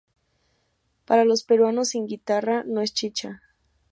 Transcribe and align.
Para 1.05 1.25
los 1.25 1.43
peruanos, 1.43 1.89
"sin 1.89 2.07
guitarra 2.07 2.63
no 2.65 2.81
es 2.81 2.91
chicha". 2.91 3.43